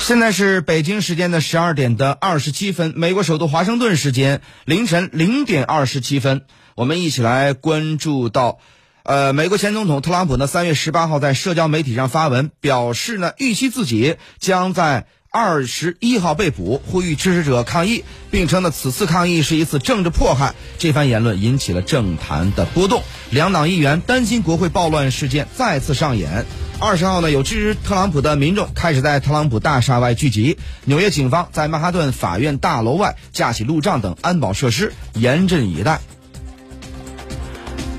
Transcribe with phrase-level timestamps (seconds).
[0.00, 6.42] 现在是北京时间的十二点的二十七分，美国首都华盛顿时间凌晨零点二十七分，
[6.76, 8.58] 我们一起来关注到，
[9.02, 20.54] 呃，美国前总统特朗普呢，三月十八号在社交媒体上发文表示呢，预期自己将在二十一号被捕，呼吁支持者抗议，并称呢，此次抗议是一次政治迫害。
[20.78, 26.46] 这番言论引起了政坛的波动，两党议员担心国会暴乱事件再次上演。
[26.80, 30.58] 二十号呢，有支持特朗普的民众开始在特朗普大厦外聚集。
[30.84, 35.98] 纽约警方在曼哈顿法院大楼外架起路障等安保设施，严阵以待。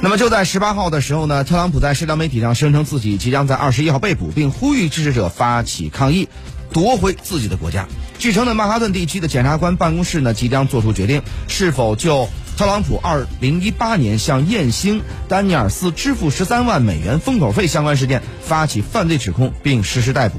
[0.00, 6.28] 那么就在十八号的时候呢，特朗普在社交媒体上声称自己即将在二十一号被捕，并呼吁支持者发起抗议，
[6.72, 7.86] 夺回自己的国家。
[8.18, 12.28] 据称呢，曼哈顿地区的检察官办公室呢即将做出决定，是否就。
[12.56, 20.38] 特朗普二零一八年向燕星丹尼尔斯支付十三万美元封口费相关事件发起犯罪指控，并实施逮捕。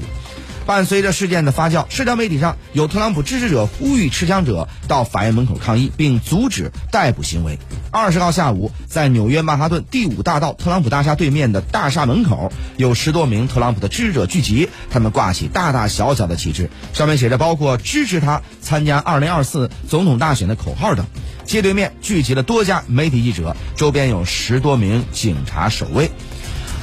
[0.64, 7.58] 伴随着事件的发酵，社交媒体上有特朗普支持者呼吁持枪者到法院门口抗议，并阻止逮捕行为。
[7.96, 21.06] 二十号下午，在纽约曼哈顿第五大道特朗普大厦对面的大厦门口，有十多名特朗普的支持者聚集，他们挂起大大小小的旗帜，上面写着包括支持他参加二零二四总统大选的口号等。
[21.44, 26.10] 街对面聚集了多家媒体记者，周边有十多名警察守卫。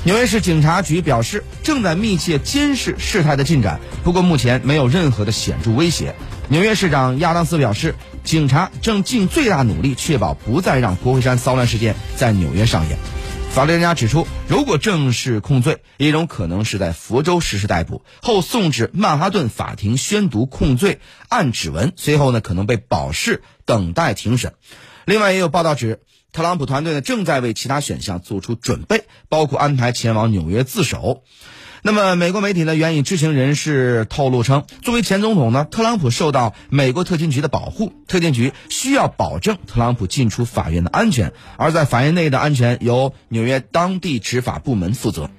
[0.06, 6.14] 纽约市警察局表示，正在密切监视事态的进展，不过目前没有任何的显著威胁。
[6.50, 7.96] 纽约市长亚当斯表示，
[8.26, 12.98] 警察正尽最大努力确保不再让国会山骚乱事件在纽约上演。
[13.52, 24.54] 法律专家指出，如果正式控罪，一种可能是在佛州实施逮捕后送至曼哈顿法庭宣读控罪，按指纹，随后呢可能被保释等待庭审。
[25.06, 26.02] 另外，也有报道指。
[26.32, 31.22] 特朗普团队呢正在为其他选项做出准备，包括安排前往纽约自首。
[31.84, 45.30] 那么，美国媒体呢援引知情人士透露称，作为前总统呢，特朗普受到美国特勤局的保护，特勤局需要保证特朗普进出法院的安全，而在法院内的安全由纽约当地执法部门负责。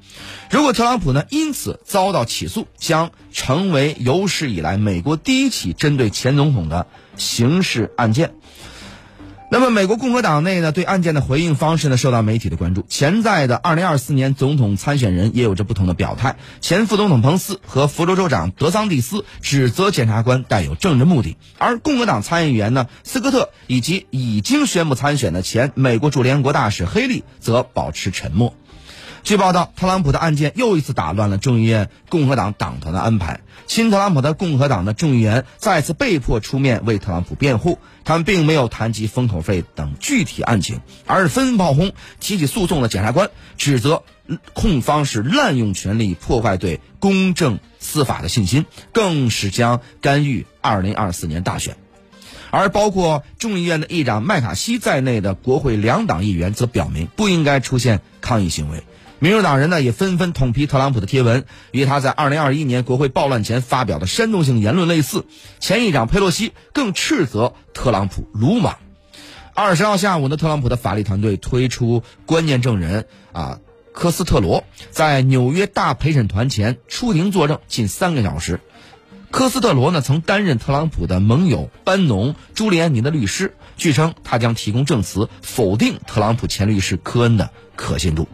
[0.51, 8.35] 如果特朗普呢因此遭到起诉，将成为有史以来美国第一起针对前总统的刑事案件。
[9.55, 12.85] 那么，美国共和党内呢，对案件的回应方式呢，受到媒体的关注。
[12.89, 16.39] 潜在的二零二四年总统参选人也有着不同的表态。
[16.61, 28.57] 前副总统彭斯和福州州长德桑蒂斯指责检察官带有政治目的，而共和党参议员呢，斯科特以及已经宣布参选的前美国驻联合国大使黑利则保持沉默。
[29.25, 33.41] 据报道，特朗普的案件又一次打乱了众议院共和党党团的安排。
[33.67, 44.03] 亲特朗普的共和党的众议员再次被迫出面为特朗普辩护，他们并没有谈及封口费等具体案情，而是纷纷炮轰提起诉讼的检察官，指责
[44.53, 51.79] 控方是滥用权力，破坏对公正司法的信心，更是将干预2024年大选。
[52.51, 58.85] 而包括众议院的议长麦卡锡在内的国会两党议员则表明，不应该出现抗议行为。
[59.21, 65.25] 民主党人呢也纷纷痛批特朗普的贴文，与他在二零二一年国会暴乱前发表的煽动性言论类似。
[65.61, 68.77] 前议长佩洛西更斥责特朗普鲁莽。
[69.55, 73.61] 二十号下午呢，特朗普的法律团队推出关键证人啊
[73.93, 78.61] 科斯特罗在纽约大陪审团前出庭作证近三个小时。
[79.31, 88.29] 科斯特罗呢曾担任特朗普的盟友班农朱利安尼的律师，据称他将提供证词否定特朗普前律师科恩的可信度。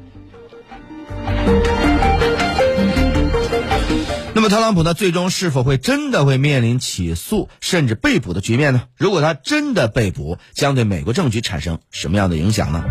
[4.41, 4.95] 那么，特朗普呢？
[4.95, 8.85] 最终是否会真的会面临起诉甚至被捕的局面呢？
[8.97, 12.83] 如果他真的被捕，将对美国政局产生什么样的影响呢？